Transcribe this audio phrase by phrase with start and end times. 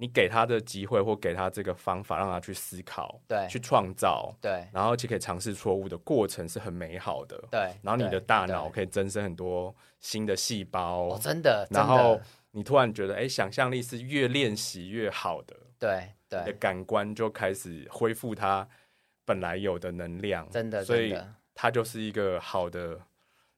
[0.00, 7.76] 你给他的机会或给他这个方法，让他去思考，对，去创造，对，然后就可以尝试错误的过程是很美好的，对。
[7.82, 11.68] 然后你的大脑可以增生很多新的细胞，哦，真的。
[11.70, 12.18] 然后
[12.52, 16.38] 你突然觉得，哎，想象力是越练习越好的，对对。
[16.40, 18.66] 你的感官就开始恢复它
[19.26, 20.82] 本来有的能量，真的。
[20.82, 21.14] 所以
[21.54, 22.98] 它就是一个好的，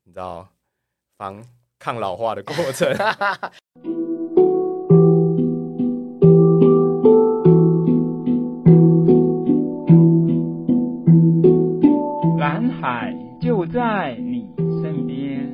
[0.02, 0.48] 你知道，
[1.16, 1.40] 防
[1.78, 2.92] 抗老化的过程。
[13.42, 14.48] 就在你
[14.80, 15.52] 身边，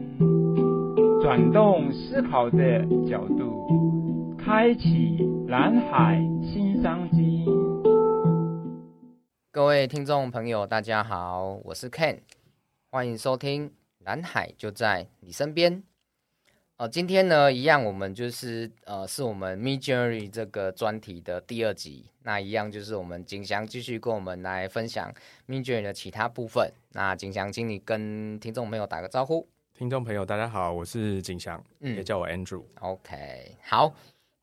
[1.22, 5.16] 转动思考的角度，开启
[5.48, 7.46] 蓝海新商机。
[9.50, 12.18] 各位听众朋友，大家好，我是 Ken，
[12.90, 13.72] 欢迎收听
[14.04, 15.82] 蓝海就在你身边。
[16.78, 22.08] 呃，今天呢，一样，我们就是呃，是我们 Midjourney 这个专题的第二集。
[22.22, 25.12] 那一样就是我们景祥继续跟我们来分享
[25.48, 26.72] Midjourney 的其他部分。
[26.92, 29.44] 那景祥，请你跟听众朋友打个招呼。
[29.74, 32.62] 听众朋友，大家好，我是景祥，嗯，也叫我 Andrew。
[32.78, 33.92] OK，好。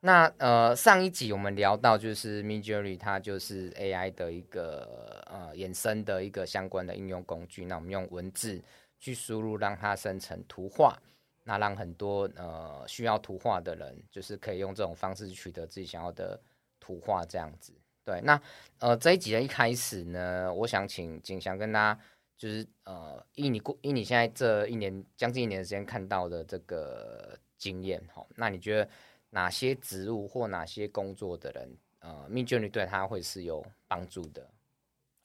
[0.02, 7.64] 那呃，上一集我们聊到就是 Midjourney 它就是 AI 的一个呃衍生的一个相关的应用工具。
[7.64, 8.62] 那我们用文字
[9.00, 11.02] 去输入，让它生成图画。
[11.48, 16.42] 那让很多呃需要图画的人，就是可以用这种方式取得自己想要的
[16.80, 17.72] 图画，这样子。
[18.04, 18.42] 对，那
[18.80, 22.02] 呃这一集的一开始呢，我想请景祥跟大家，
[22.36, 28.90] 就是呃以你过以你现在这一年将近一年的时间看到的这个经验哈，那你觉得
[29.30, 34.50] 哪些职务或哪些工作的人，呃，Midjourney 对他会是有帮助的？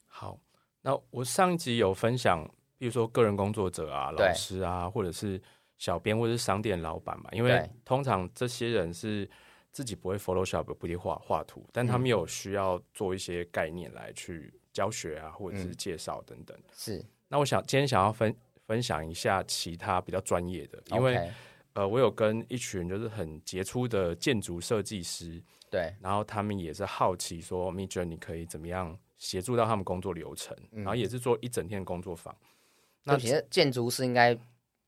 [0.06, 0.38] 好，
[0.82, 2.46] 那我上一集有分享，
[2.77, 5.40] 比如说个人工作者啊、老师啊，或者是。
[5.81, 9.28] 小编或者是商店老板嘛，因为通常这些人是
[9.73, 16.55] 自己不会 Photoshop 不会画画图，但他们有需要做一些概念来去教学啊，或者是介绍等等。
[16.75, 18.36] 是，那我想今天想要分
[18.67, 21.30] 分享一下其他比较专业的，因为
[21.73, 32.36] 呃，我有跟一群就是很杰出的建筑设计师，对，然后他们也是好奇说，Midjourney 可以怎么样协助到他们工作流程，然后也是做一整天的工作坊。
[33.02, 34.39] 那其实建筑师应该。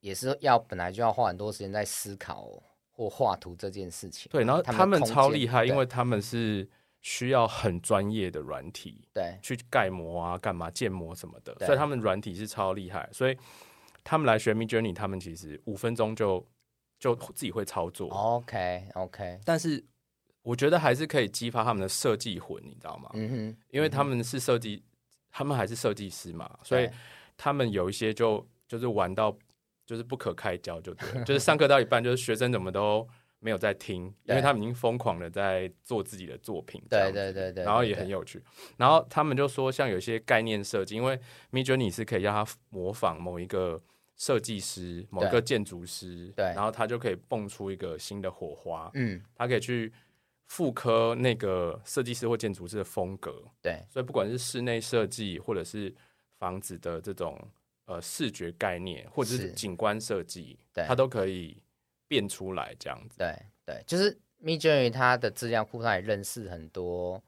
[0.03, 2.49] 也是要本来就要花很多时间在思考
[2.91, 4.29] 或画图这件事情。
[4.33, 6.69] 对，然后他们超厉害，因为他们是
[7.01, 13.09] 需要很专业的软体，对，去盖模啊、干嘛建模什么的，所以他们软体是超厉害。
[13.13, 13.39] 所以
[14.03, 16.45] 他们来学 Midjourney，他们其实五分钟就
[16.99, 18.09] 就自己会操作。
[18.09, 19.83] OK OK，但是
[20.43, 23.09] 我觉得还是可以激发他们的设计魂，你知道吗？
[23.15, 24.83] 嗯哼，因为他们是设计，嗯、
[25.31, 26.91] 他们还是设计师嘛，所以
[27.37, 29.33] 他们有一些就就是玩到。
[29.93, 33.07] 就是不可开交，就对， 就是上课到一半，就是学生怎么都
[33.41, 38.43] 没有在听，因为他们已经疯狂的在做自己的作品，对对对对，然后也很有趣。
[38.79, 41.21] 然后他们就说，像有些概念设计，因为
[41.51, 43.79] Midjourney 是可以让他模仿某一个
[44.17, 49.93] 设计师、某个建筑师，对，然后他就可以蹦出一个新的火花，嗯，他可以去
[50.47, 55.95] 复刻那个设计师或建筑师的风格，对，所以不管是室内设计或者是
[56.39, 57.39] 房子的这种。
[57.93, 61.61] 呃，视觉概念或者是景观设计，对，它都可以
[62.09, 63.19] 变出来这样子。
[63.19, 67.23] 对对，就是 Midjourney 它的资料库，它也认识很多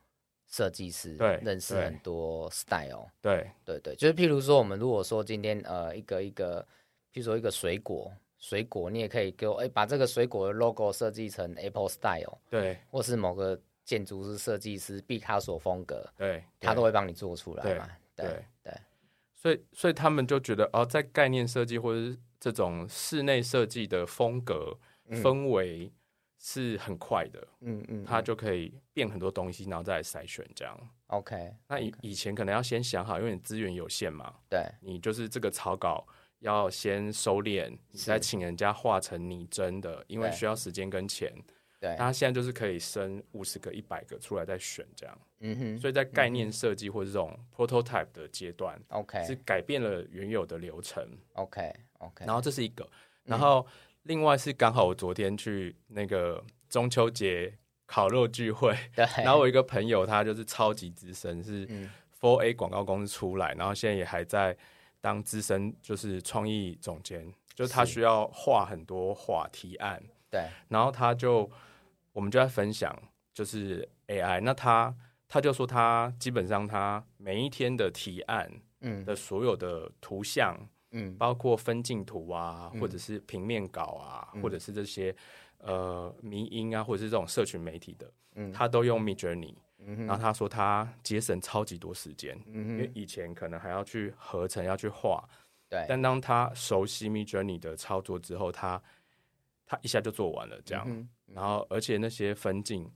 [0.47, 3.11] 设计师，对，认识很多 style。
[3.21, 6.63] 对对对，就是譬如说，我们如果说今天呃一个一个，
[7.13, 17.89] 譬如说一个水果，水果你也可以给我哎、欸，把这个水果的 logo 设计成 Apple style，对，或是某个建筑师设计师毕卡索风格，对，他都会帮你做出来嘛。
[18.17, 18.45] 对对。
[18.63, 18.73] 对
[19.45, 24.75] 所以，所以他们就觉得哦，在概念设计或者是这种室内设计的风格、
[25.09, 25.93] 嗯、氛围
[26.39, 30.75] 是很快的，嗯嗯，嗯，他就可以变很多东西，然后再来筛选这样。
[31.09, 36.07] OK，那以以前可能要先想好，因为你资源有限嘛，对，你就是这个草稿
[36.39, 41.31] 要先收敛，你再请人家画成拟真的，因为需要时间跟钱。
[41.85, 45.79] 对，他现在就是可以生五十个、一百个出来再选这样，嗯哼。
[45.79, 52.25] 所以在概念设计或者这种 prototype 的阶段，OK，是改变了原有的流程，OK OK。
[52.25, 52.89] 然后这是一个，
[53.25, 53.67] 然后
[54.05, 57.55] 另外是刚好我昨天去那个中秋节
[57.85, 59.05] 烤肉聚会， 对。
[59.23, 61.69] 然后我一个朋友他就是超级资深，是
[62.19, 64.57] Four A 广告公司出来，然后现在也还在
[65.03, 70.49] 当资深，就是创意总监，就是他需要画很多画提案，对。
[70.69, 71.51] 然后他就。
[72.15, 72.97] 我们就在分享，
[73.35, 74.41] 就是 AI。
[74.41, 74.97] 那他
[75.29, 78.51] 他就说，他基本上他每一天的提案，
[78.81, 80.57] 嗯，的所有的图像，
[80.93, 85.15] 嗯，包括分镜图啊，或者是平面稿啊，或者是这些
[85.59, 95.29] 呃迷音啊，或者是这种社群媒体的，嗯，他都用 Midjourney，嗯，然后他说他节省超级多时间，嗯，因为以前可能还要去合成，要去画，
[95.69, 98.81] 对，但当他熟悉 Midjourney 的操作之后，他
[99.67, 102.91] 他一下就做完了这样，然后而且那些分镜，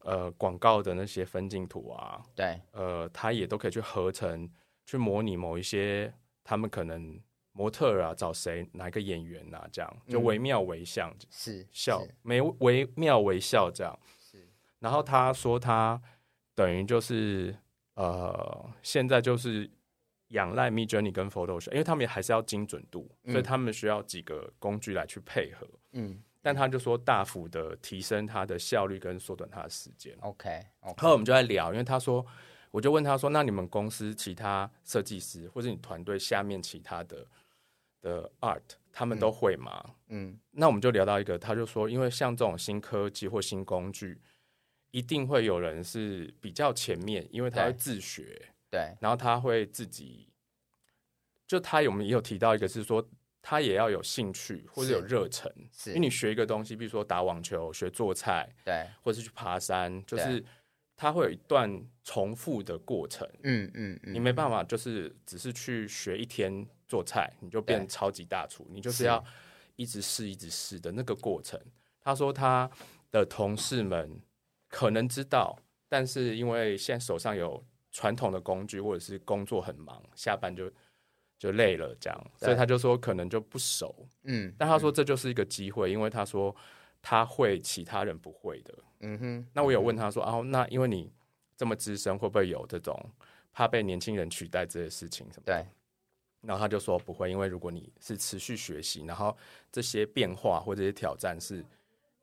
[0.00, 4.50] 呃，广告的那些分镜图啊，对，呃，他也都可以去合成，
[4.84, 7.20] 去模拟某一些他们可能。
[7.54, 8.66] 模特啊，找谁？
[8.72, 9.68] 哪一个演员啊？
[9.70, 13.94] 这样就惟妙惟肖，嗯、是笑，没惟妙惟肖这样。
[14.18, 14.48] 是。
[14.78, 16.00] 然后他说，他
[16.54, 17.54] 等于就是
[17.92, 19.70] 呃，现在就是
[20.28, 25.68] 仰赖 Midjourney 跟 Photoshop，因为他们还是要精准度，所以他们需要几个工具来去配合。
[25.90, 26.22] 嗯。
[26.42, 30.14] 但他就说，大幅的提升他的效率跟缩短他的时间。
[30.20, 31.00] OK，OK。
[31.00, 32.26] 后来我们就在聊，因为他说，
[32.70, 37.26] 我就问他说，那你们公司其他设计师，或者你团队下面其他的？
[38.02, 38.60] 的 art，
[38.92, 39.94] 他们都会吗？
[40.08, 44.20] 嗯，那我们就聊到一个，他就说，因为像这种新科技或新工具，
[44.90, 50.28] 一定会有人是比较前面，因为他会自学，对，然后他会自己，
[51.46, 53.08] 就他有没有提到一个是说，
[53.42, 60.42] 他也要有兴趣或者有热忱，是，因为你学一个东西，比如说打网球、学做菜，对，或者是去爬山，就是
[60.96, 66.66] 他会有一段重复的过程，嗯嗯嗯，你没办法，就是只是去学一天。
[66.88, 69.04] 做菜你就变超级大厨，你就是。
[69.04, 69.24] 要
[69.76, 71.58] 一直试一直试的那个过程。
[71.98, 72.70] 他说他
[73.10, 74.20] 的同事们
[74.68, 80.70] 可能知道，但是因为现在手上有传统的工具，或者是工作很忙，下班就
[81.42, 83.92] 就累了这样，所以他就说可能就不熟。
[84.22, 86.54] 嗯，但他说这就是一个机会，因为他说
[87.02, 88.72] 他会其他人不会的。
[89.00, 91.10] 嗯哼，那我有问他说，哦，那因为你
[91.56, 92.96] 这么资深，会不会有这种
[93.52, 95.42] 怕被年轻人取代这些事情什么？
[95.44, 95.66] 对。
[96.42, 99.36] 然后他就说不会，因为如果你是持续学习，然后
[99.72, 101.64] 这些变化或者这些挑战是，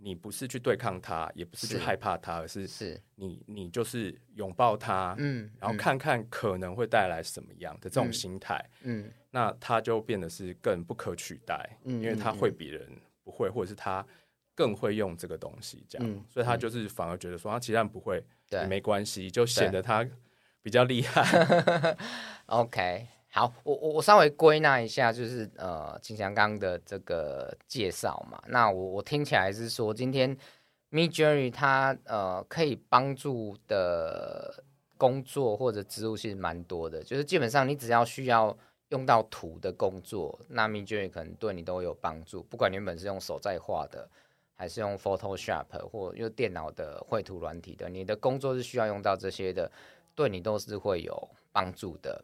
[0.02, 12.90] 你不是去对抗它，也不是去害怕它，而是是你你就是拥抱它，嗯，然后看看可能会带来什么样的这种心态，嗯，那他就变得是更不可取代，嗯，因为他会比人
[13.24, 14.06] 不会，或者是他
[14.56, 20.08] 更会用这个东西，这样，嗯，所以他就是反而觉得说他其他人不会，对，没关系，就显得他
[20.62, 21.98] 比较厉害，
[22.48, 23.08] OK。
[23.32, 28.42] 好，我我我稍微归纳一下，就是呃，金祥刚的这个介绍嘛。
[28.48, 30.36] 那我我听起来是说，今天
[30.92, 34.64] Midjourney 它呃可以帮助的
[34.98, 38.58] 工作或者职务其实蛮多的，就是基本上你只要需要
[38.90, 42.42] 用到图的工作，那 Midjourney 可能对你都有帮助。
[42.42, 44.10] 不管原本是用手在画的，
[44.56, 49.72] 还是用 Photoshop 或用电脑的绘图软体的，你的工作是需要用到这些的，
[50.16, 52.20] 对你都是会有帮助的。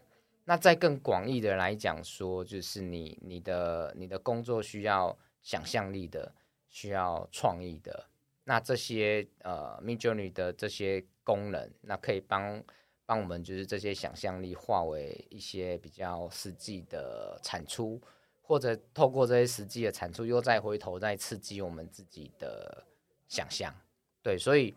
[0.48, 6.36] 那再更广义的来讲说，就是你你的你的工作需要想象力的，
[6.70, 8.06] 需要创意的，
[8.44, 12.64] 那这些呃 Midjourney 的这些功能，那可以帮
[13.08, 18.00] 帮我们就是这些想象力化为一些比较实际的产出，
[18.44, 22.86] 或者透过这些实际的产出，又再回头再刺激我们自己的
[23.28, 23.74] 想象。
[24.22, 24.76] 对，所以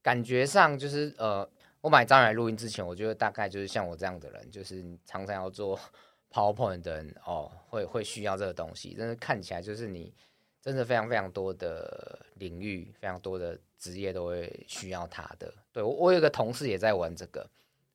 [0.00, 1.50] 感觉上就是呃。
[1.80, 5.78] 我买张来录音之前，我觉得大概就是像我这样的人，就是常常要做
[6.30, 8.94] PowerPoint 的人哦，会会需要这个东西。
[8.98, 10.12] 但是看起来就是你
[10.60, 15.52] 真的非常非常多的领域，非常多的职业都会需要它的。
[15.72, 17.48] 对，我我有个同事也在玩这个，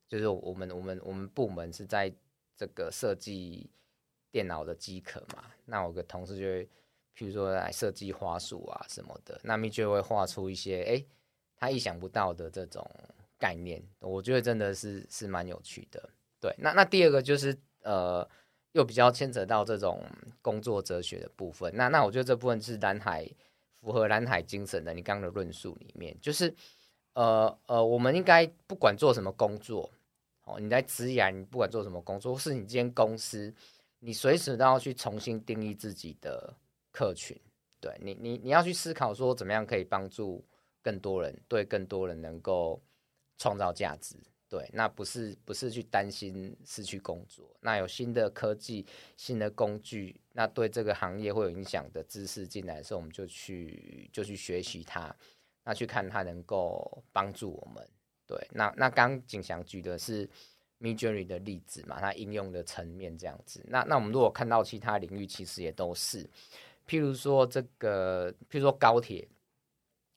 [0.08, 2.12] 就是我们我们我们部门是在
[2.58, 3.70] 这个设计
[4.32, 5.46] 电脑的机壳嘛。
[5.66, 6.66] 那我有个同事就会，
[7.16, 11.06] 譬如说来设计花束啊什么的，那么就会画出一些哎
[11.56, 12.84] 他意想不到的这种。
[13.46, 16.10] 概念，我觉得真的是是蛮有趣的。
[16.42, 18.28] 对，那那第二个就是呃，
[18.72, 20.04] 又比较牵扯到这种
[20.42, 21.72] 工作哲学的部分。
[21.76, 23.30] 那那我觉得这部分是蓝海
[23.80, 24.96] 符合蓝海精神的。
[24.96, 26.52] 你刚刚的论述里面，就是
[27.14, 29.92] 呃呃，我们应该不管做什么工作，
[30.46, 33.54] 哦，你在职涯，你不管做什么工作，或是你今天公司，
[34.00, 36.52] 你随时都要去重新定义自己的
[36.92, 37.40] 客群。
[37.80, 40.44] 对你，你你要去思考说，怎么样可以帮助
[40.82, 42.82] 更多人，对更多人能够。
[43.38, 44.16] 创造价值，
[44.48, 48.86] 对，那不是不是去担心失去工作，那有新的科技、
[49.18, 55.14] 新的工具，那对这个行业会有影响的知识进来的时候，我们就去就去学习它，
[55.66, 57.86] 那去看它能够帮助我们。
[58.26, 60.30] 对，那那刚景祥举的是
[60.80, 63.62] Midjourney 的例子嘛，它应用的层面这样子。
[63.68, 66.24] 那那我们如果看到其他领域，其实也都是，
[66.88, 69.28] 譬如说这个，譬如说高铁，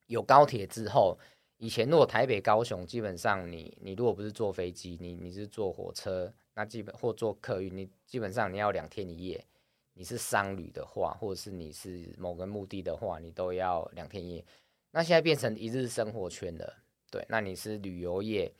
[0.06, 1.18] 有高铁之后。
[1.58, 9.44] 以前如果台北高雄，基本上你你如果不是坐飞机，你你是坐火车，那基本或坐客运，你基本上你要两天一夜，
[9.94, 14.44] 你是商旅的话，或者是你是某个目的的话，你都要两天一夜。
[14.92, 16.76] 那现在变成一日生活圈了，
[17.10, 17.24] 对。
[17.28, 18.52] 那你是旅游业，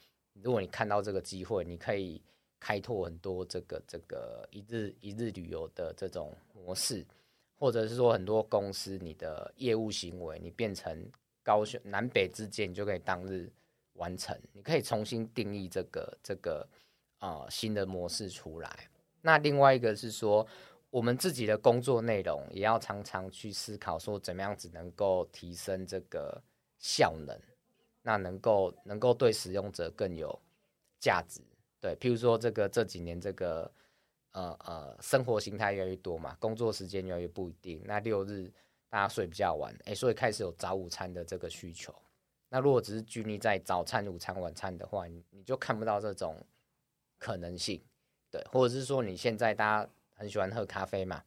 [0.43, 2.21] 如果你看到这个机会，你可以
[2.59, 7.07] 开拓很多这个这个一日一日旅游的这种模式，
[7.55, 11.09] 或者是说很多公司你的业务行为，你变成
[11.49, 13.51] 高雄南北之间，你就可以当日
[13.95, 14.39] 完成。
[14.53, 16.69] 你可以重新定义这个这个
[17.21, 18.71] 呃新的模式出来。
[19.23, 20.47] 那另外一个是说。
[20.91, 26.43] 我们自己的工作内容也要常常去思考，说怎么样子能够提升这个
[26.79, 27.39] 效能，
[28.01, 30.41] 那能够能够对使用者更有
[30.99, 31.43] 价值。
[31.79, 33.71] 对，譬如说这个这几年这个
[34.33, 37.83] 呃呃生活形态越来越多嘛，工作时间越来越不一定。
[37.85, 38.51] 那六日
[38.89, 41.95] 大家睡比较晚，哎，所以开始有早午餐的这个需求。
[42.49, 46.37] 那如果只是拘泥在早餐、午餐、晚餐的话，你你就看不到这种
[47.19, 47.83] 可能性。
[48.31, 49.91] 对，或者是说你现在大家。
[50.21, 51.23] 很喜欢喝咖啡嘛？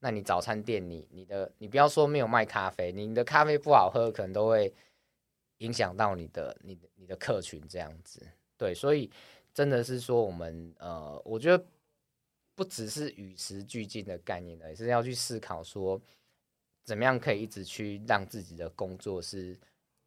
[0.00, 4.70] 那你早餐店你你的你不要说没有卖咖啡，你的咖啡不好喝，可能都会
[5.56, 8.20] 影响到你的你的你的客群这样子。
[8.58, 9.10] 对，所以
[9.54, 11.64] 真的是说我们呃，我觉得
[12.54, 15.98] 不只是与时俱进的概念，也是要去思考说
[16.86, 19.54] 怎么样可以一直去让自己的工作是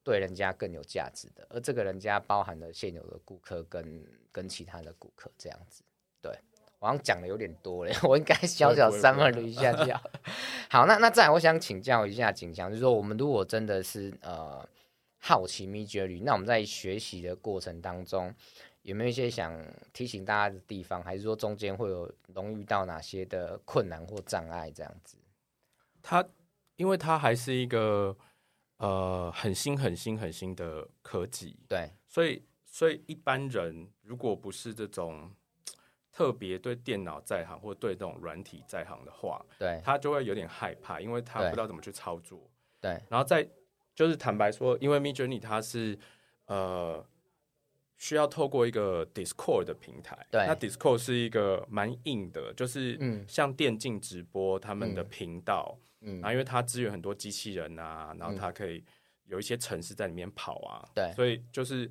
[0.04, 5.84] 对人家更有价值的，而这个人家包含了现有的顾客跟跟其他的顾客这样子。
[6.20, 6.32] 对。
[6.80, 10.02] 我好像讲的有点多了， 我应该小小 summary 一下就好。
[10.72, 14.66] 好，那那再来，我想请教一下景祥，就是说，我们如果真的是呃
[15.18, 18.34] 好奇 Midjourney，那我们在学习的过程当中，
[18.84, 25.18] 有没有一些想提醒大家的地方，还是说中间会有容易遇到哪些的困难或障碍这样子？
[26.02, 26.26] 它
[26.80, 28.18] 因为它还是一个
[28.78, 35.32] 呃很新、很新、很新的科技，对，所以所以一般人如果不是这种。
[36.12, 42.50] 特别对电脑在行，或对这种软体在行的话，对，他就会有点害怕，因为他不知道怎么去操作。
[42.82, 43.48] 对，然后再
[43.96, 45.98] 就是坦白说，因为 Midjourney 它是
[46.48, 47.02] 呃
[47.96, 58.84] 需要透过一个 Discord 的平台，对，那 Discord 是一个蛮硬的，就是嗯，像电竞直播他们的频道，嗯，然后因为它支援很多机器人啊，然后它可以
[59.26, 61.90] 有一些城市在里面跑啊，对，所以就是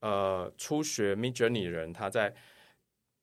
[0.00, 2.34] 呃初学 Midjourney 的人他在。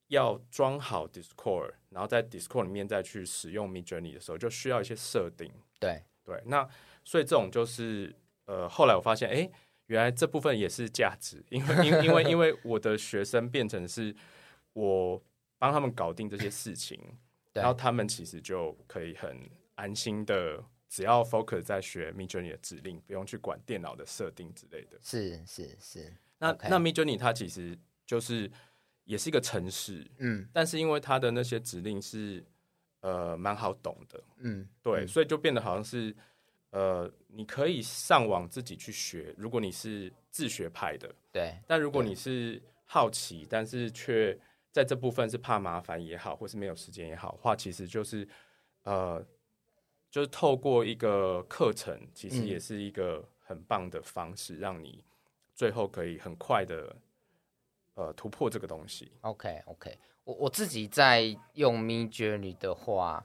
[0.08, 5.50] 要装好 Discord，然后在 Discord 里面再去使用 Midjourney 的时候，就需要一些设定。
[5.80, 6.02] 对。
[6.22, 6.68] 对，那
[7.02, 9.50] 所以这种就是呃，后来我发现，哎，
[9.86, 14.14] 原来这部分也是价值，因为因因为因为我的学生变成是
[14.74, 15.22] 我
[15.56, 17.00] 帮他们搞定这些事情，
[17.54, 19.48] 然后他们其实就可以很
[19.82, 24.98] 安心的，只要 focus 在学 Midjourney 的指令，不用去管电脑的设定之类的。
[25.02, 26.68] 是是是，那、okay.
[26.70, 28.50] 那 Midjourney 它其实就是。
[29.04, 32.42] 也是一个程式，嗯，但是因为它的那些指令是
[33.00, 36.14] 呃蛮好懂的，嗯，对，所以就变得好像是
[36.70, 44.38] 呃你可以上网自己去学，如果你是自学派的，对，但如果你是好奇，但是却
[44.70, 48.26] 在这部分是怕麻烦也好，或是没有时间也好，话其实就是
[48.84, 49.20] 呃
[50.12, 55.02] 就是透过一个课程，其实也是一个很棒的方式，让你
[55.54, 56.94] 最后可以很快的。
[57.94, 59.12] 呃，突破这个东西。
[59.20, 63.22] OK OK，我我自己在用 Midjourney 的话，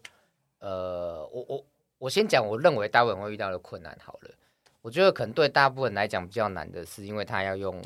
[0.60, 1.65] 呃，我我
[1.98, 4.32] 我先讲我认为大部分会遇到的困难好了。
[4.82, 7.82] 我觉得可能对大部分人来讲比较难的是，因为他要用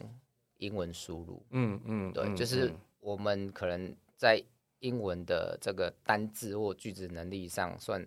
[0.58, 1.43] 英文输入。
[1.51, 4.43] 嗯嗯，对嗯，就是我们可能在
[4.79, 8.03] 英文的这个单字或句子能力上，算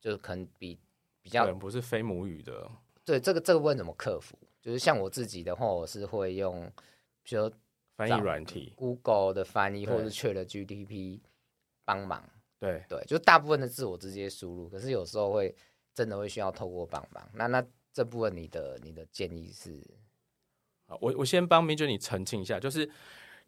[0.00, 0.78] 就是可能比
[1.22, 2.70] 比较不是非母语的。
[3.04, 4.38] 对，这个这个问怎么克服？
[4.60, 6.70] 就是像我自己的话，我是会用，
[7.22, 7.56] 比如说。
[7.96, 11.20] 翻译软体，Google 的翻译，或者是 ChatGPT
[11.84, 12.24] 帮忙。
[12.58, 15.54] 对对，就大部分的字我直接输入，可是有时候会
[15.92, 17.30] 真的会需要透过帮忙。
[17.34, 19.78] 那那这部分你的你的建议是？
[20.86, 22.90] 好，我我先帮 Midjourney 你澄清一下，就是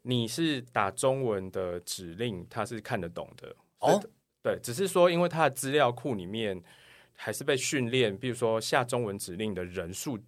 [0.02, 3.56] 你是打中文的指令，他是看得懂的。
[3.78, 3.98] 哦，
[4.42, 6.62] 对，只是说因为它的资料库里面
[7.14, 10.18] 还是被训练，比如说下中文指令的人数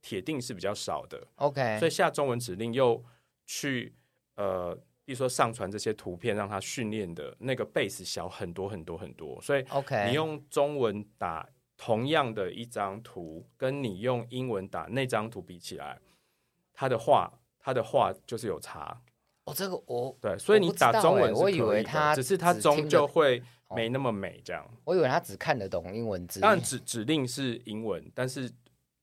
[0.00, 1.26] 铁定是比较少的。
[1.36, 3.02] OK，所以下中文指令又。
[3.44, 3.92] 去
[4.36, 4.72] 呃，
[5.04, 15.98] 比如说上传这些图片，让它训练的那个 base 小很多很多很多，所以 OK，你用中文打同样的一张图，跟你用英文打那张图比起来，
[16.72, 19.02] 它的画它的画就是有差。
[19.44, 23.42] 哦，这个我对，所以你打中文是可以的，我以为它只是它终究会
[23.74, 24.68] 没那么美这样。
[24.84, 28.50] 我以为他只看得懂英文字，当然指指令是英文，但是。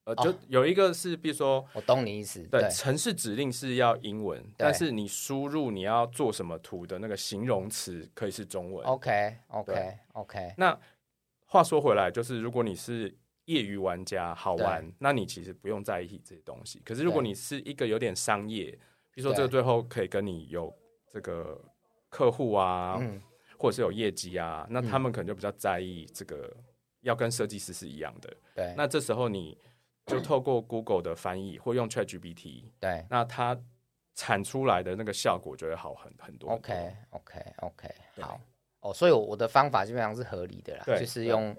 [0.06, 2.42] 呃，就有一个是，比如说，我懂你意思。
[2.48, 8.84] 对，城市指令是要英文，但是你输入你要做什么图的那个形容词可以是中文。
[8.88, 10.54] OK，OK，OK。
[10.58, 10.76] 那
[11.46, 16.82] 话说回来，就是如果你是业余玩家，好玩，那你其实不用在意这些东西。
[16.84, 18.72] 可是如果你是一个有点商业，
[19.12, 20.74] 比如说这个最后可以跟你有
[21.08, 21.62] 这个
[22.10, 23.00] 客户啊，
[23.60, 26.52] 或者是有业绩啊，那他们可能就比较在意这个
[27.02, 28.36] 要跟设计师是一样的。
[28.56, 29.56] 对，那这时候你。
[30.06, 33.56] 就透过 Google 的翻译，或用 ChatGPT，对，那它
[34.16, 36.74] 产出来的那个效果就会好很很多，很多。
[37.12, 37.90] OK，OK，OK，
[38.20, 38.42] 好。
[38.80, 41.56] 哦，所以我的方法基本上是合理的啦，就是用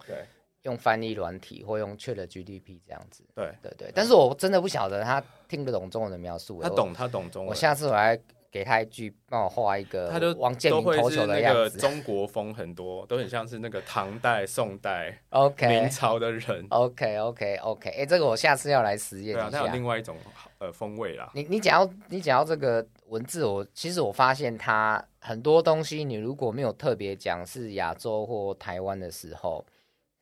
[0.63, 3.25] 用翻译软体或用 ChatGPT 这样子。
[3.37, 6.61] 对对对，但是我真的不晓得他听得懂中文的描述。
[6.61, 7.51] 他懂，他懂中文。
[7.51, 8.21] 我下次我来。
[8.51, 11.79] 给他一句，帮我画一个，他就王建民投球的样子。
[11.79, 16.67] 中国风很多， 都很像是那个唐代、宋代、OK、明朝的人。
[16.71, 19.51] OK，OK，OK，哎，这个我下次要来实验一下。
[19.51, 20.17] 对啊，它有另外一种
[20.59, 21.31] 呃风味啦。
[21.33, 29.65] 你你讲到你讲到这个文字，我其实我发现它很多东西，你如果没有特别讲是亚洲或台湾的时候，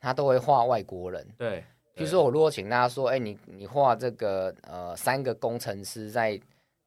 [0.01, 1.27] 他都会画外国人。
[1.39, 6.39] 对，比如说我如果请大家说，哎，你你画这个呃三个工程师在。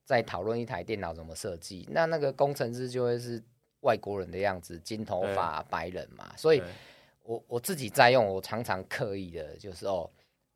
[0.03, 3.41] 在讨论一台电脑怎么设计，那那个工程师就会是
[3.81, 6.33] 外国人的样子，金头发、白人嘛。
[6.35, 6.61] 所以
[7.23, 10.09] 我我自己在用，我常常刻意的就是哦，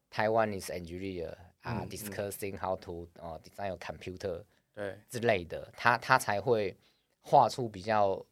[0.09, 1.29] 台湾 is engineer
[1.61, 6.75] 啊、嗯、discussing how to 哦 design a computer 对之类的，他他才会
[7.21, 8.25] 画出比较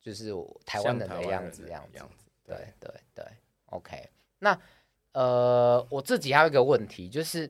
[0.00, 0.32] 就是
[0.64, 2.24] 台湾人的样子，这样子。
[2.44, 3.24] 对对对
[3.66, 4.08] ，OK。
[4.38, 4.58] 那
[5.12, 7.48] 呃，我自己还有一个问题就是。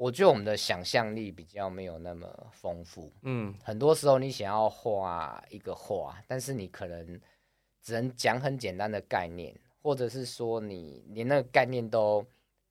[0.00, 7.20] 我觉得我们的想象力比较没有那么丰富，嗯，很多时候你想要画一个画，但是你可能
[7.82, 12.24] 只能讲很简单的概念，或者是说你连那个概念都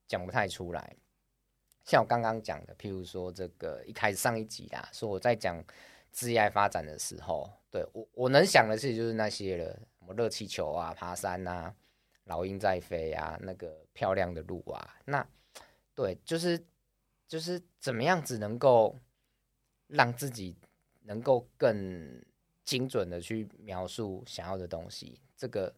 [0.07, 0.95] 讲不太出来。
[1.85, 5.63] 像我刚刚讲的，譬如说这个一开始上一集啦，说我在讲
[6.11, 9.65] 职业发展的时候，对，我我能想的事就是那些了，
[9.99, 11.71] 什么热气球啊、爬山啊、
[12.23, 15.23] 老鹰在飞啊、那个漂亮的路啊，那
[15.93, 16.59] 对，就是。
[17.29, 18.97] 就是怎么样子能够
[19.87, 20.57] 让自己
[21.03, 22.19] 能够更
[22.65, 25.71] 精准的去描述想要的东西，这个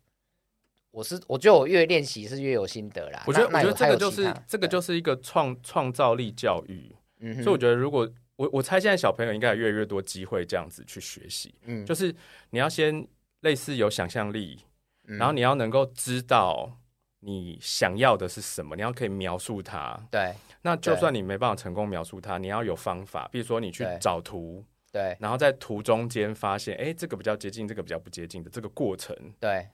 [0.91, 3.23] 我是我觉得我越练习是越有心得啦。
[3.27, 6.95] 我觉得我觉得这个就是这个就是一个创创造力教育。
[7.19, 11.53] 嗯，所以我觉得如果我我猜现在小朋友应该有越来越多机会这样子去学习。
[11.65, 12.15] 嗯，就是
[12.51, 13.05] 你要先
[13.41, 14.57] 类似有想象力，
[15.03, 16.77] 嗯，然后你要能够知道。
[17.23, 18.75] 你想要的是什么？
[18.75, 19.95] 你要可以描述它。
[20.09, 23.27] 对，那就算你没办法成功描述它，你要有方法。
[23.31, 29.67] 比如说，你去找图，对，然后在图中间发现，哎，这个比较接近，这个比较不接近的这个过程，对，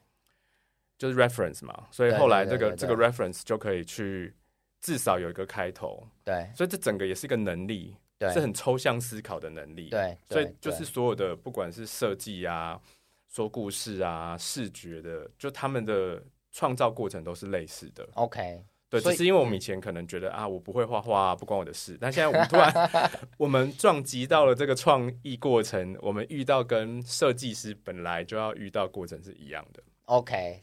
[0.97, 1.87] 就是 reference 嘛。
[1.91, 4.33] 所以后来这个这个 reference 就可以去
[4.79, 6.07] 至少有一个开头。
[6.23, 9.89] 对，所以这整个也是一个能力，对，是很抽象思考的能力。
[9.89, 12.79] 对，所以就是所有的不管是设计啊、
[13.27, 16.23] 说故事啊、视觉的，就他们的。
[16.53, 18.07] 创造过程都是类似的。
[18.15, 21.97] OK，对，只是因为我们以前可能觉得、嗯、啊，我不会画画，不关我的事。
[21.99, 22.89] 但现在我们突然，
[23.37, 29.83] 我们撞击到了这个创意过程，我们遇到跟设计师本来就要遇到过程是一样的。
[30.05, 30.61] OK，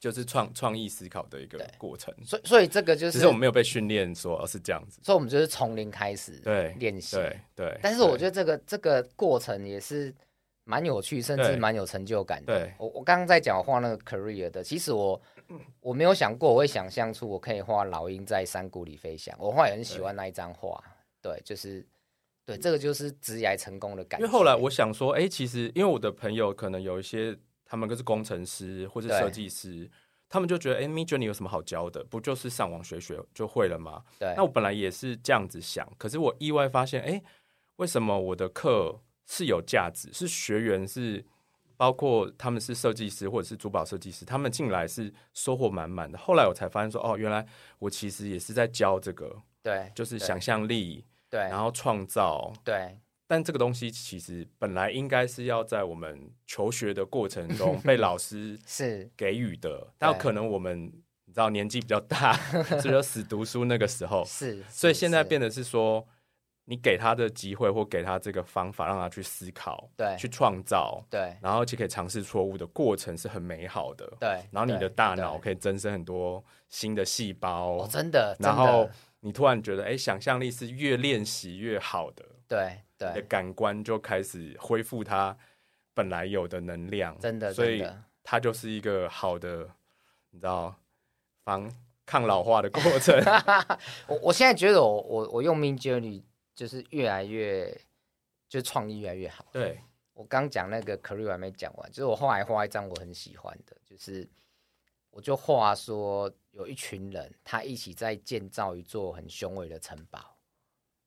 [0.00, 2.12] 就是创创意思考的一个过程。
[2.24, 5.00] 所以，所以这个就是，只是我们没有被训练说，而是这样子。
[5.04, 7.78] 所以，我们就是从零开始对练习，对对。
[7.80, 10.14] 但是，我觉得这个这个过程也是。
[10.64, 12.56] 蛮有趣，甚至蛮有成就感的。
[12.56, 15.20] 对，我我刚刚在讲画那个 career 的，其实我
[15.80, 19.36] 我没有想过我会想象出我可以画老鹰在山谷里飞翔。
[19.38, 20.82] 我后来也很喜欢那一张画，
[21.20, 21.86] 对，对，就是
[22.44, 24.26] 对，这个就是职业成功的感觉。
[24.26, 29.90] 因为后来我想说，哎、欸，其实因为我的朋友可能有一些，他们都是工程师或是设计师，
[30.28, 32.04] 他们就觉得，哎、欸，Midjourney 有什么好教的？
[32.04, 34.02] 不就是上网学学就会了吗？
[34.18, 34.32] 对。
[34.36, 37.22] 那我本来也是这样子想，可是我意外发现，哎、欸，
[37.76, 39.00] 为什么我的课？
[39.32, 41.24] 是有价值，是学员是
[41.80, 46.18] 包括他们是设计师或者是珠宝设计师，他们进来是收获满满的。
[46.18, 47.46] 后来我才发现说，哦，原来
[47.78, 52.98] 我其实也是在教这个，对，就是想象力，对，然后创造，对。
[53.26, 60.84] 但这个东西其实本来应该是要在我们求学的过程中 被老师是给予的，但可能我们
[61.24, 62.34] 你知道年纪比较大，
[62.78, 66.06] 所以就死读书那个时候是，所以现在变得是说。
[66.70, 74.40] 你给他的机会，或给他这个方法，让他去思考，对，去创造，对，然后就可以尝试错误的过程是很美好的，对。
[74.52, 78.36] 然后你的大脑可以增生很多新的细胞，哦，真的。
[78.38, 83.08] 然后你突然觉得，哎，想象力是越练习越好的，对对。
[83.08, 85.36] 你的感官就开始恢复它
[85.92, 87.52] 本来有的能量，真的。
[87.52, 87.84] 所以
[88.22, 89.68] 它就是一个好的，
[90.30, 90.72] 你知道
[91.42, 91.68] 防。
[92.06, 93.14] 抗老化的过程。
[94.08, 96.20] 我我现在觉得我我我用 Midjourney
[96.60, 97.74] 就是越来越，
[98.46, 99.46] 就创意越来越好。
[99.50, 99.80] 对，
[100.12, 104.28] 我刚讲那个 career 还没讲完，就是我后来画一张我很喜欢的，就是
[105.08, 110.36] 我就画说有一群人他一起在建造一座很雄伟的城堡，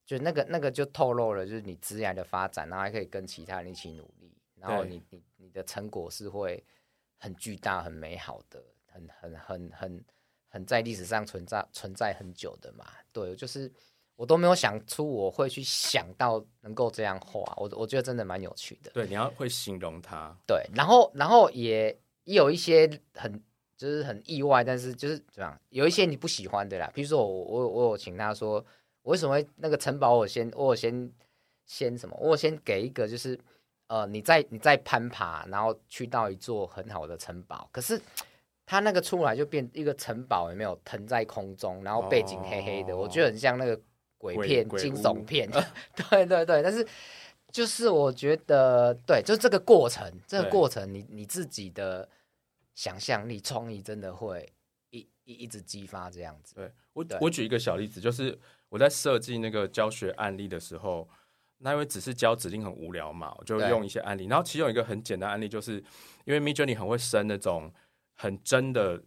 [0.03, 6.65] 就那个那个就透露了就是你职业的发展，然后还可以跟其他人一起努力，然后你你你的成果是会
[7.19, 8.59] 很巨大、很美好的。
[8.93, 10.05] 很很很很
[10.47, 13.71] 很在历史上存在存在很久的嘛，对，就是
[14.15, 18.91] 我都没有想出我会去想到能够这样画，我我觉得真的蛮有趣的。
[18.93, 20.35] 对，你要会形容它。
[20.47, 21.87] 对，然后然后也
[22.25, 23.41] 也有一些很
[23.75, 26.89] 就是很意外，但是就是怎样，有一些你不喜欢的啦。
[26.93, 28.63] 比如说我我我有请他说，
[29.01, 31.11] 我为什么会那个城堡我先我先
[31.65, 33.39] 先什么，我先给一个就是
[33.87, 38.01] 呃你在你在攀爬，然后去到一座很好的城堡，可是。
[38.65, 43.77] 它那个出来就变一个城堡，有没有腾在空中，然后背景黑黑的，哦、我觉得很像那个
[44.23, 45.49] 鬼片、鬼惊悚片。
[46.09, 46.87] 对对对，但是
[47.51, 52.07] 就是我觉得，对，就这个过程，这个过程你，你你自己的
[52.73, 54.51] 想象力、创意真的会
[54.91, 56.55] 一一一直激发这样子。
[56.55, 56.71] 对
[57.19, 58.37] 我，举一个小例子，就是
[58.69, 61.07] 我在设计那个教学案例的时候，
[61.59, 65.83] 那因为只是教指令很无聊嘛，我就用一些案例，然后其中有一个很简单案例，就是
[66.25, 67.71] 因为 Midjourney 很会生那种。
[68.15, 69.01] 很真的、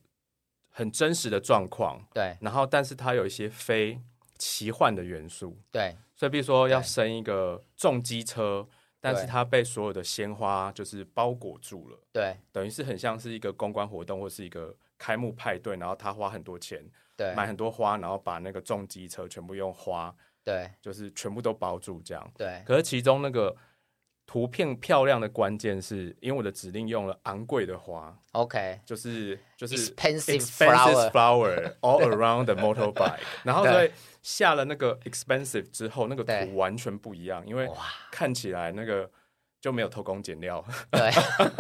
[0.69, 2.37] 很真实的状况，对。
[2.41, 4.01] 然后，但是它有一些非
[4.39, 5.97] 奇幻的元素，对。
[6.15, 8.67] 所以，比如说要生一个重机车，
[9.01, 12.37] 但是它被所有的鲜花就是包裹住了，对。
[12.53, 16.83] 等于是很像是一个公关活动或是一个开幕派对，然后他花很多钱，
[17.17, 22.63] 对，买很多花，然后把那个重机车全部用花，对，就是全部都包住这样，对。
[22.67, 23.55] 可是其中那个。
[24.27, 33.91] 图片漂亮的关键是因为我的指令用了昂贵的花，OK，就是就是 expensive flower all around the motorbike， 然后所以
[34.23, 37.71] 下了那个 expensive 之后，那个图完全不一样，因为
[38.11, 39.09] 看起来那个
[39.61, 41.09] 就没有偷工减料，对，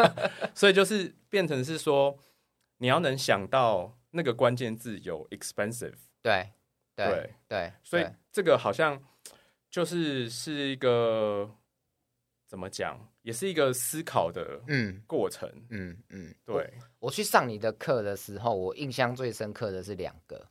[0.52, 2.18] 所以就是变成是说
[2.78, 6.50] 你要能想到那个关键字有 expensive，对
[6.96, 9.00] 对对，所以这个好像
[9.70, 11.48] 就是是一个。
[12.46, 17.06] 怎么讲，也是一个思考的嗯过程，嗯嗯，对我。
[17.06, 20.48] 我去上你的课的时候，我印象最深刻的是两个，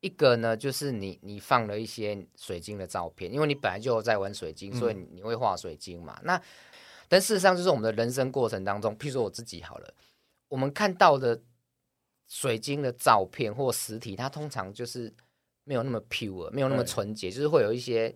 [0.00, 6.16] 一个呢就是你你放了一些水晶的照片，因为你本来就在玩水晶，所以你会画水晶嘛。
[6.18, 6.42] 嗯、那
[7.08, 9.94] 但事实上就是我们的人生过程当中，譬如说我自己好了，
[10.48, 11.40] 我们看到的
[12.26, 15.12] 水晶的照片或实体，它通常就是
[15.62, 18.12] 没有那么 pure，没有那么纯洁，就是会有一些。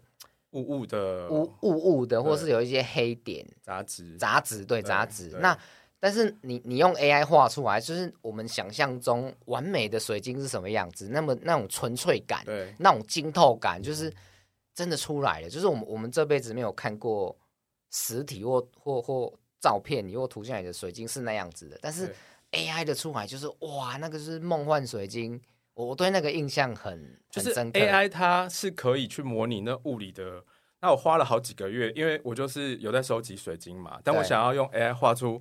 [0.55, 5.29] 雾雾的雾雾雾的，或是有一些黑点杂质杂质，对杂质。
[5.41, 5.57] 那
[6.01, 11.09] 但是你你用 AI 画出来，就是我们想象中完美的水晶是什么样子？
[11.09, 14.13] 那么那种纯粹感，对那种晶透感，就是
[14.75, 15.51] 真的出来了。
[15.51, 17.37] 就是我们我们这辈子没有看过
[17.91, 22.15] 实体或或或照片你或图像里的水晶是那样子的，但是
[22.53, 25.41] AI 的出来就是哇，那个是梦幻水晶。
[25.75, 30.45] 我对那个印象很就是 AI 它是可以去模拟那物理的。
[30.81, 35.41] 那我花了好几个月，因为我就是有在收集水晶嘛，但我想要用 AI 画出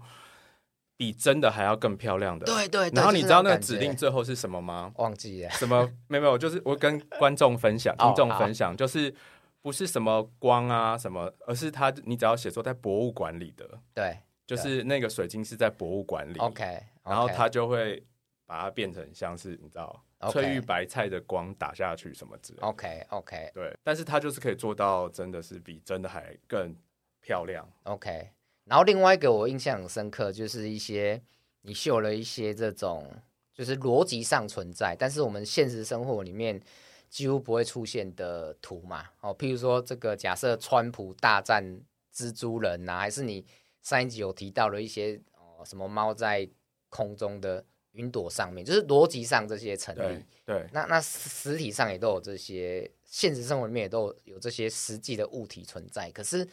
[0.95, 2.45] 比真的还要更漂亮的。
[2.45, 2.89] 对对。
[2.91, 4.91] 然后你知道那个指令最后是什么吗？
[4.97, 5.49] 忘记了。
[5.49, 5.91] 什么？
[6.07, 9.13] 没有没有，就是我跟观众分享、 听众分享，就是
[9.61, 13.69] 不是什么光啊什么，而是它你只要写作在博物馆里的。
[13.93, 14.17] 对。
[14.47, 16.37] 就是那个水晶是在博物馆里。
[16.39, 16.63] OK。
[17.03, 18.01] 然后它就会
[18.45, 20.01] 把它变成像是你知道。
[20.31, 22.67] 翠玉白菜的光打下去什么之类的。
[22.67, 26.75] OK OK，对，但是它就是可以做到，真的是比真的还更
[27.21, 27.67] 漂亮。
[27.83, 28.29] OK，
[28.65, 31.21] 然后另外一个我印象很深刻，就是一些
[31.61, 33.09] 你秀了一些这种
[33.53, 36.61] 就是逻辑上存在，但是我们现实生活里面
[37.09, 39.05] 几乎不会出现的图嘛。
[39.21, 41.81] 哦，譬如说这个假设川普大战
[42.13, 43.45] 蜘蛛人呐、啊，还是你
[43.81, 46.49] 上一集有提到了一些哦什么猫在
[46.89, 47.65] 空中的。
[47.93, 56.11] 云朵上面就是逻辑上这些成立，对，对那那实体上也都有这些，现实生活里面也都有有这些实际的物体存在。
[56.11, 56.47] 可是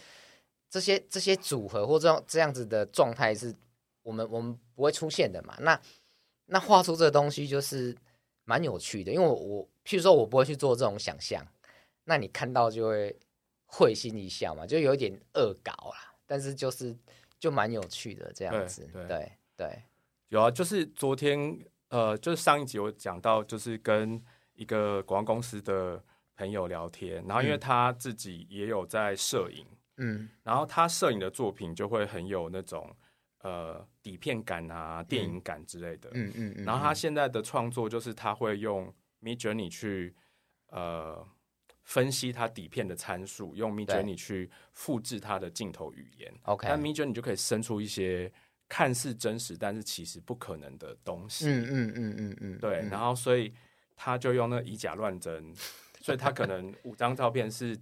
[0.68, 3.54] 这些这些组合或这样这样子的状态是
[4.02, 5.56] 我们我们不会出现的嘛？
[5.60, 5.80] 那
[6.46, 7.96] 那画出这个东西就是
[8.44, 11.46] 蛮有趣的，因为我我譬如说我不会去做这种想象，
[12.04, 13.18] 那你看到就会
[13.64, 16.94] 会心一笑嘛，就有一点恶搞啦，但是就是
[17.38, 19.08] 就蛮有趣的这样子，对对。
[19.08, 19.82] 对对
[20.30, 24.20] 有啊，就是昨天，呃，就是上一集我讲到，就是跟
[24.54, 26.02] 一个广告公司的
[26.36, 29.66] 朋友聊天，然后因为他自己也有在摄影，
[29.98, 32.94] 嗯，然后他摄影的作品就会很有那种
[33.42, 40.14] 呃底片感啊、电影感之类的，嗯嗯，然后他现在的创作就是他会用 Midjourney 去
[40.68, 41.26] 呃
[41.82, 46.32] 分析它底片的参数，用 Midjourney 去复制它的镜头语言。
[46.42, 48.32] OK，那 Midjourney 就可以生出一些
[48.70, 51.46] 看似真实，但是其实不可能的东西。
[51.46, 52.88] 嗯嗯嗯嗯嗯，对。
[52.88, 53.52] 然后所以
[53.96, 55.52] 他就用那以假乱真，
[56.00, 57.74] 所以他可能 五张照片是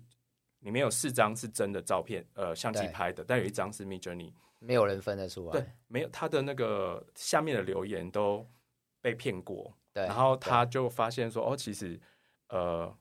[0.61, 4.33] 里面有四张是真的照片，呃，相机拍的，但有一张是 Midjourney。
[4.61, 8.45] 没有人分得出来，对，没有他的那个下面的留言都
[9.01, 12.01] 被骗过，对，然后他就发现说，哦，其实，
[12.49, 12.93] 呃，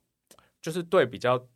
[0.61, 1.47] 就是对比较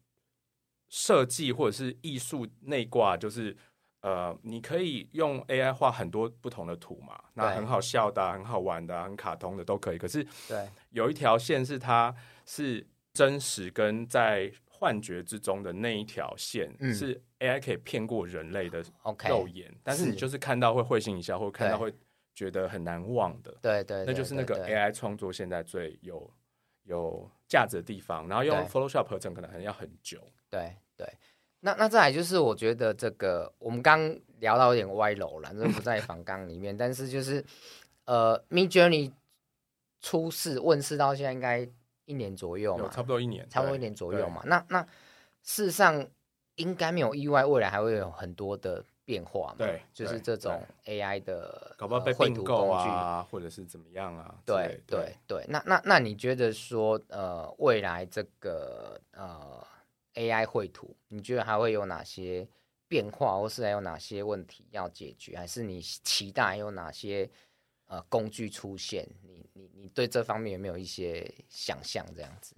[0.90, 3.56] 设计或者是艺术内挂，就是
[4.02, 12.14] 呃，你可以用 AI 画很多不同的图嘛，那很好笑的啊，很好玩的啊，很卡通的都可以，可是，对，有一条线是它
[12.46, 14.52] 是真实跟在。
[14.82, 18.84] 幻觉之中的那一条线是 AI 可以骗过人类的
[19.30, 21.94] 肉眼，但是你就是看到会会心一笑，或看到会
[22.34, 23.56] 觉得很难忘的。
[23.62, 26.28] 对对，那就是那个 AI 创作现在最有
[26.86, 28.28] 有价值的地方。
[28.28, 30.20] 然后用 Photoshop 合成可能还要很久。
[30.50, 31.08] 对对，
[31.62, 37.44] 那那再来就是我觉得这个我们刚聊到有点歪楼了，这不在 访纲里面，但是就是
[38.06, 39.12] 呃，Midjourney
[40.02, 41.68] 出世问世到现在应该。
[42.06, 44.42] 一年左右嘛，差不多一年，差不多一年左右嘛。
[44.46, 44.82] 那那
[45.44, 46.06] 事实上
[46.56, 49.56] 应该没有意外，未来还会有很多的变化嘛。
[49.60, 54.36] 对，就是这种 AI 的，搞不好被并购啊，或者是怎么样啊？
[54.46, 55.46] 对对对。
[55.48, 59.66] 那那那你觉得说，呃，未来这个呃
[60.16, 62.48] AI 绘图，你觉得还会有哪些
[62.88, 65.38] 变化，或是还有哪些问题要解决？
[65.38, 67.30] 还是你期待有哪些？
[67.88, 72.06] 呃，工具出现，你你你对这方面有没有一些想象？
[72.16, 72.56] 这样子，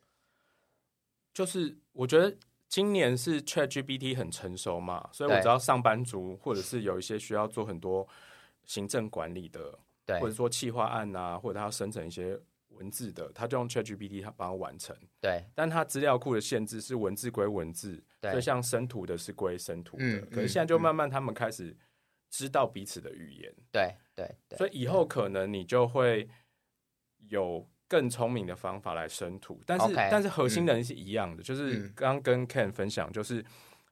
[1.34, 2.38] 就是我觉得
[2.70, 8.08] 今年是 ChatGPT 很成熟嘛，所以我知道上班族或者是有一些需要做很多
[8.64, 12.40] 行政管理的，对，或者说企划案啊，或者他要生成一些
[12.74, 15.46] 文字的，他就用 ChatGPT 他帮他完成，对。
[15.56, 21.76] 但他资料库的限制是文字归文字，对，所以像生图的是归生图的，嗯，可是现在就慢慢他们开始。
[22.36, 26.28] 知道彼此的语言，对对对，所以以后可能你就会
[27.30, 33.46] 有更聪明的方法来生图，但是、okay, 但是核心的人是一样的，嗯、就是刚刚跟 Ken 分享，就是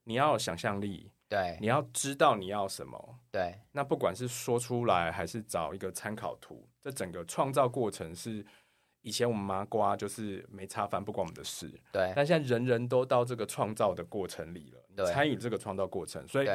[0.05, 8.43] 你要有想象力，对，你要知道你要什么，对，那不管是说出来还是找一个参考图，这整个创造过程是
[9.01, 16.47] 以前我们麻瓜就是没差，反正不关我们的事，对，但现在人人都到这个创造的过程里了，对，参与这个创造过程，所以。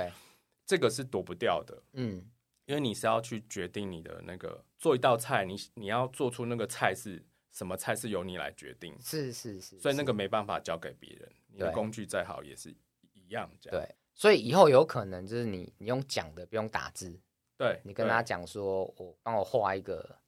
[0.69, 2.29] 这个是躲不掉的，嗯，
[2.65, 12.75] 因为你是要去决定你的那个做一道菜，你你要做出那个菜是什么菜是由你来决定，是是是，所以那个没办法交给别人，你的工具再好也是
[13.13, 13.81] 一样这样。
[13.81, 17.17] 对，所以以后有可能就是你你用讲的不用打字，
[17.57, 20.19] 对，你跟他讲说我帮我画一个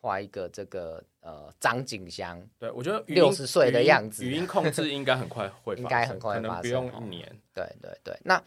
[0.00, 8.42] 画一个这个呃张景祥，对我觉得六十岁的样子，语音控制应该很快会，应该很快可能不用一年，对对对，那。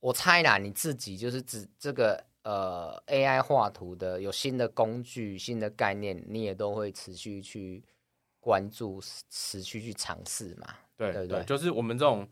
[0.00, 7.82] 我猜啦，你自己就是指这个呃 AI 画图的有新的工具、新的概念，你也都会持续去
[8.38, 10.66] 关注、持续去尝试嘛？
[10.94, 12.28] 对对对，就是我们这种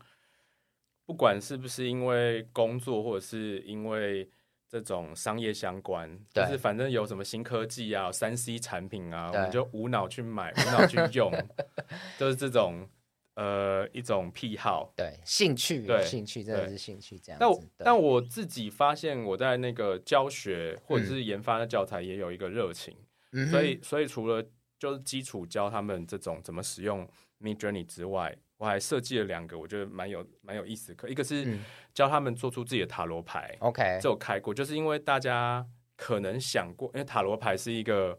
[1.03, 4.29] 不管是不是因为工作，或者是因为
[4.73, 11.31] 这种商业相关，就是反正有什么新科技啊、三 C 产品啊，我们就无脑去买、无脑去用，
[12.17, 12.89] 就是这种。
[13.35, 17.43] 呃，一种癖好，对兴趣，对兴趣真的是兴趣这样子。
[17.43, 22.95] 但我但我自己发现，我在那个教学或者是研发的教材也有一个热情，
[23.31, 24.45] 嗯、所以所以除了
[24.77, 27.09] 就是基础教他们这种怎么使用
[27.41, 31.57] Midjourney 之外，我还设计了两个我觉得蛮有蛮有意思的课，一个是
[31.93, 38.17] 教他们做出自己的塔罗牌，OK，这有开过，就是因为大家可能想过，因为塔罗牌是一个。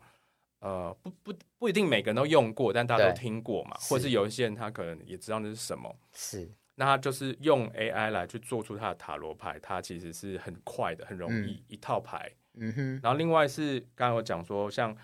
[0.60, 5.94] 呃，不不不一定每个人都用过，但大家都听过嘛，或是有一些人他可能也知道那是什么。
[6.14, 12.32] 是，那他就是用 AI 来去做出他的塔罗牌，它其实是很快的，很容易、嗯、一套牌。
[12.54, 13.00] 嗯哼。
[13.02, 14.96] 然后另外是刚刚我讲说，像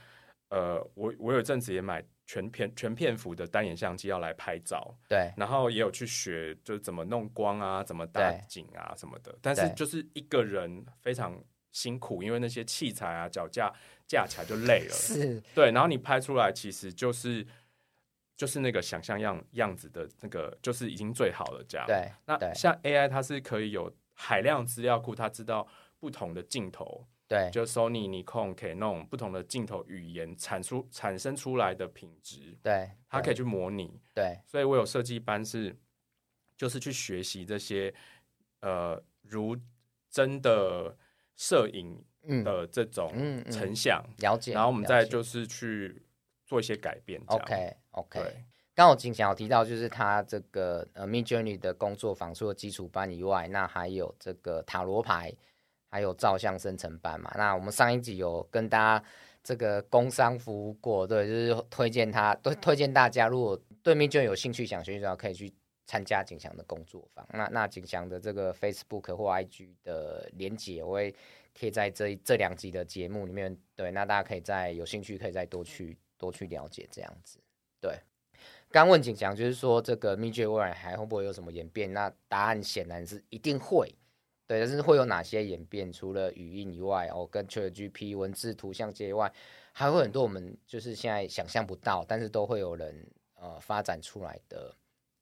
[0.48, 5.32] 呃，我我有阵子也买全片全片幅的单眼相机要来拍照，对。
[5.36, 9.36] 然后也有去学，就是怎么弄光啊，怎么搭景啊什么的。
[9.42, 13.72] 但是就是一个人非常辛苦，因为那些器材啊脚架。
[14.10, 17.46] 架起来就累了，是对，然后你拍出来其实就是
[18.36, 21.86] 就是那个想象样样子的那个，就是已经最好了这样。
[21.86, 25.64] 对，那像 AI 它是可以有海量资料库，它知道
[26.00, 33.98] 不同的镜头，对，就 Sony、Nikon、Canon 不同的镜头语言产出产生出来的品质，对，它可以去模拟。
[34.14, 35.74] 对，所以我有设计班是
[36.56, 37.94] 就是去学习这些
[38.60, 39.56] 呃如
[40.10, 40.96] 真的
[41.36, 42.04] 摄影。
[42.44, 43.10] 的这种
[43.50, 46.02] 成像、嗯嗯、了解，然后我们再就是去
[46.44, 47.18] 做一些改变。
[47.28, 55.32] OK OK，刚我景祥有提到，就是他这个呃 Midjourney 的工作坊，除了基础班以外，那还有这个塔罗牌，
[55.90, 57.30] 还有照相生成班嘛。
[57.36, 59.04] 那我们上一集有跟大家
[59.42, 65.52] 这个工商服务过，对，就是推荐他，都推荐大家，如果对 Midjourney 有兴趣想学习的话，可以去。
[65.86, 71.12] 参加景祥的工作坊，那那景祥的这个 Facebook 或 IG 的连接，我会
[71.52, 73.58] 贴在这这两集的节目里面。
[73.74, 77.40] 对，那大家可以再有兴趣，可以再多去多去了解这样子。
[77.80, 77.98] 对，
[78.70, 81.92] 刚问景祥，就是说这个 Midjourney 未来还会不会有什么演变？
[81.92, 83.92] 那答案显然是一定会。
[84.50, 85.92] 对，但是会有哪些演变？
[85.92, 89.32] 除了语音以外，哦，跟 ChatGPT 文字、图像界以外，
[89.72, 94.74] 还会很多我们就是现在想象不到，但是都会有人呃发展出来的。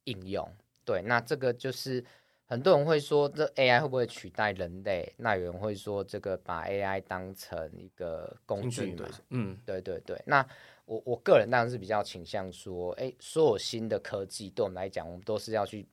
[0.05, 0.49] 应用
[0.83, 2.03] 对，那这个就是
[2.45, 5.13] 很多人会说，这 AI 会不会取代人类？
[5.17, 9.07] 那有人会说，这个把 AI 当成一个工具嘛？
[9.29, 10.19] 嗯，对对对。
[10.25, 10.43] 那
[10.85, 15.85] 我我个人当然是比较倾向说，哎，所有新的科技对我们来讲，我们都是要去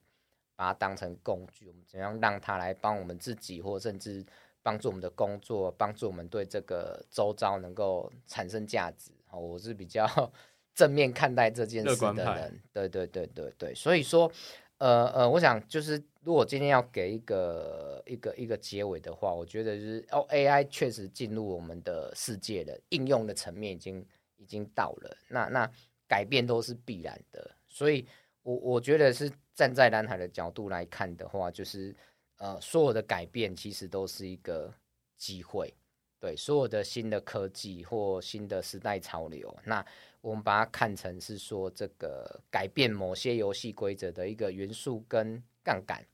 [0.57, 4.25] 把它当成工具，我们怎样让它来帮我们自己，或甚至
[4.61, 9.11] 帮助我们的工作，帮助我们对这个周遭能够产生价值。
[9.31, 10.05] 哦我是比较。
[10.77, 14.31] 正面看待这件事的人，对对对对对，所以说，
[14.77, 25.67] 呃呃，我想就是，如果今天要给一个一个一个结尾的话，我觉得就是哦，AI 确实进入我们的世界了，应用的层面已经已经到了，那那
[26.07, 28.07] 改变都是必然的，所以
[28.43, 31.93] 我我觉得是站在蓝海的角度来看的话，就是
[32.37, 34.73] 呃，所有的改变其实都是一个
[35.17, 35.73] 机会，
[36.17, 39.85] 对，所有的新的科技或新的时代潮流，那。
[40.19, 46.05] 我们把它看成是说，这个改变某些游戏规则的一个元素跟杠杆，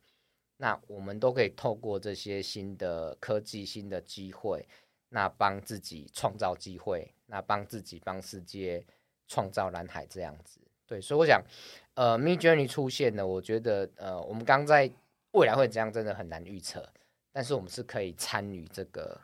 [0.58, 4.68] 那我们都可以透过这些新的科技、新的机会，
[5.10, 8.86] 那帮自己创造机会，那帮自己、帮世界
[9.28, 10.60] 创造蓝海这样子。
[10.94, 11.44] 对，所以我想，
[11.96, 14.88] 呃，Midjourney 出现了，我觉得，呃，我们刚在
[15.32, 16.88] 未来会怎样，真的很难预测，
[17.32, 19.20] 但是我们是可以参与这个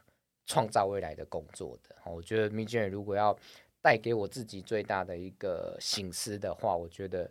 [0.47, 1.95] 创造未来的工作的。
[2.05, 3.38] 我觉得 Midjourney 如果要
[3.84, 7.29] 带给我自己最大的一个醒思的话，我觉得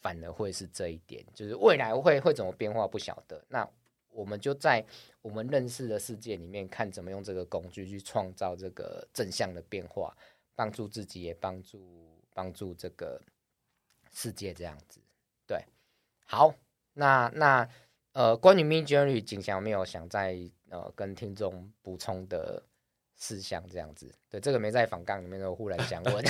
[0.00, 3.40] 反而会是这一点，就是未来会会怎么变化不晓得。
[3.48, 3.68] 那
[4.10, 4.84] 我们就在
[5.22, 10.12] 我们认识的世界里面，看怎么用这个工具去创造这个正向的变化，
[10.56, 13.22] 帮助自己也帮助帮助这个
[14.16, 15.00] 世界这样子。
[15.46, 15.62] 对，
[16.24, 16.54] 好，
[16.94, 17.68] 那那
[18.12, 20.36] 呃，关于 Midjourney，景祥有没有想再
[20.70, 22.62] 呃跟听众补充的？
[23.18, 26.22] 事项这样子，对这个没在访纲里面的，忽然想问。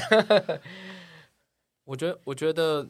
[1.82, 2.88] 我觉得，我觉得，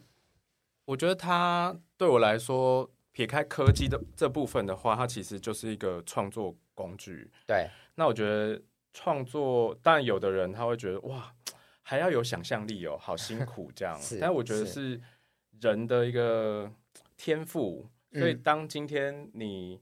[0.85, 7.30] 我觉得他对我来说，撇开科技的这部分的话，它其实就是一个创作工具。
[7.46, 8.61] 对，那我觉得
[8.92, 11.35] 创作，但有的人他会觉得哇，
[11.88, 13.96] 还要有想象力哦，好辛苦 这样。
[14.01, 15.01] 是但我觉得是
[15.61, 16.68] 人的一个
[17.16, 19.81] 天赋，所以当今天你。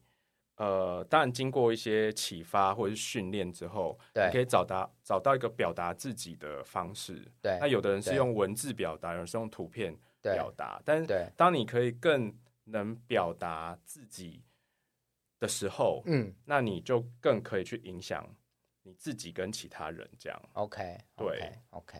[0.56, 7.20] 呃，当然，经过一些启发或者是训练之后，对，你可以找到找到一个表达自己的方式。
[7.42, 10.80] 对，那有的人是用文字表达，有人是用图片表达。
[10.84, 12.32] 但是，当你可以更
[12.66, 14.44] 能表达自己
[15.40, 18.24] 的时候，嗯，那你就更可以去影响
[18.84, 20.08] 你自己跟其他人。
[20.18, 21.98] 这样，OK，对，OK，,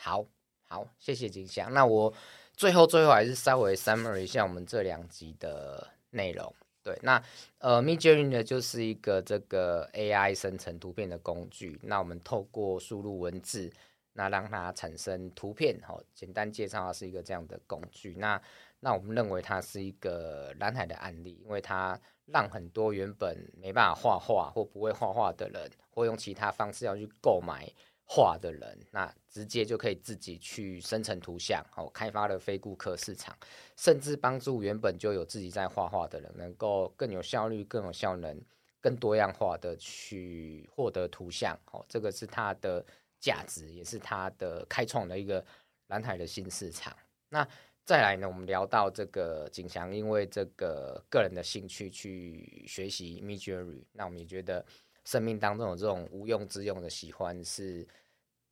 [0.00, 0.24] 好，
[0.64, 1.72] 好，谢谢金香。
[1.72, 2.12] 那我
[2.54, 6.52] 最后最后还是稍微 summary 一下我们这两集的内容。
[6.82, 7.22] 对，那
[7.58, 11.78] 呃，Midjourney 呢，就是一个这个 AI 生成图片的工具。
[11.82, 13.70] 那我们透过输入文字，
[14.14, 15.78] 那让它产生图片。
[15.82, 18.14] 好，简单介绍它是一个这样的工具。
[18.16, 18.40] 那
[18.80, 22.00] 那我们认为它是一个蓝海的案例，因为它
[22.32, 27.72] 让很多原本没办法画画或不会画画的人，或用其他方式要去购买。
[28.12, 33.38] 画的人，那直接就可以自己去生成图像，哦，开发了非顾客市场，
[33.76, 38.36] 甚至帮助原本就有自己在画画的人，能够更有效率、更有效能、
[38.80, 42.84] 更多样化的去获得图像，哦，这个是它的
[43.20, 45.46] 价值，也是它的开创的一个
[45.86, 46.92] 蓝海的新市场。
[47.28, 47.46] 那
[47.90, 54.64] 再来呢，我们聊到这个景祥，因为这个个人的兴趣去学习 m i d j o u r y 那我们也觉得。
[55.02, 57.84] 生命当中有这种无用之用的喜欢是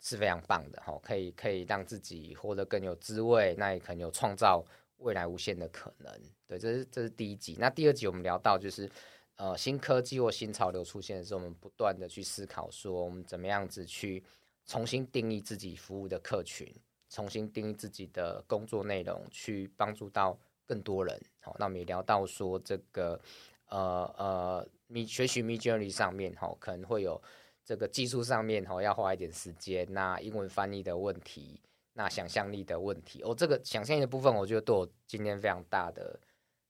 [0.01, 4.65] 是非常棒的哈，可以可以让自己活得更有滋味，那也可能有创造
[4.97, 6.13] 未来无限的可能。
[6.47, 7.55] 对，这是这是第一集。
[7.61, 8.91] 那第二集我们聊到就是
[9.37, 14.25] 呃新科技或新潮流出现的时候，我们不断的去思考说我们怎么样子去
[14.65, 16.67] 重新定义自己服务的客群，
[17.09, 21.21] 重新定义自己的工作内容，去帮助到更多人。
[21.41, 23.21] 好，那我们也聊到说这个
[23.67, 24.69] 呃呃。
[24.91, 27.21] 你学习 Midjourney 上面哈，可能会有
[27.63, 29.87] 这个技术上面哈要花一点时间。
[29.93, 31.61] 那英文翻译的问题，
[31.93, 36.19] 那想象力的问题，哦，这个想象力的部分，我觉得对我今天非常大的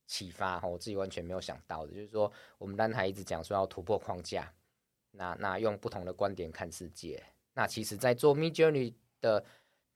[0.08, 2.28] 启发，我自己完全没有想到的，就是说
[2.58, 4.52] 我们刚才一直讲说要突破框架，
[5.12, 7.22] 那那用不同的观点看世界，
[7.54, 9.44] 那其实在做 Midjourney 的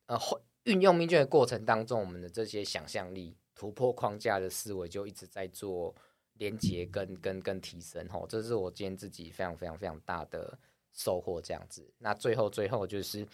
[0.07, 0.19] 呃
[0.65, 5.95] 运用命卷的过程当中，我们的这些想象力突破框架的思维就一直在做
[6.35, 10.59] 连接跟跟跟提升，吼，这是我今天自己非常非常非常大的
[10.93, 11.93] 收获，这样子。
[11.99, 13.27] 那最后最后就是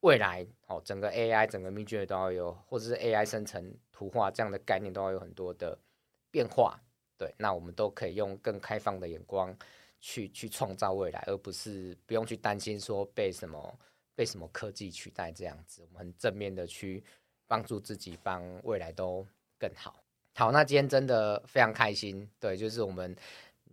[0.00, 5.78] 未来，哦，整个 AI 整个命卷都要有，或者是 AI 生成图画这样的概念都要有很多的
[6.30, 6.80] 变化，
[7.16, 9.56] 对，那我们都可以用更开放的眼光
[10.00, 13.78] 去去创造未来，而不是不用去担心说被什么
[14.14, 17.02] 被什么科技取代这样子，我们很正面的去
[17.46, 19.26] 帮助自己，帮未来都
[19.58, 20.02] 更好。
[20.34, 23.14] 好，那今天真的非常开心，对，就是我们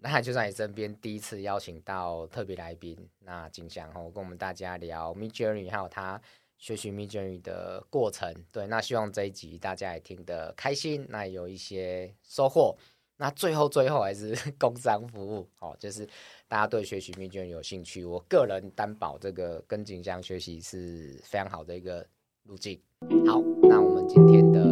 [0.01, 6.21] 那就在你身边第一次邀请到特别来宾，那景祥哦跟我们大家聊 Midjourney 还有他。
[6.57, 12.77] 学习 Midjourney 的过程，对，那希望这一集大家也听得开心，那有一些收获。
[13.21, 16.07] 那最后最后还是 工商服务，哦，就是
[16.47, 22.05] 大家对学习 Midjourney 有兴趣，我个人担保这个跟景祥学习是非常好的一个
[22.43, 22.79] 路径。
[23.27, 24.63] 好，那我们今天的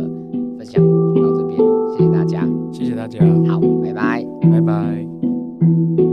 [0.58, 1.60] 分享到这边，
[1.98, 3.20] 谢谢大家，谢谢大家，
[3.52, 6.07] 好，拜拜，拜拜。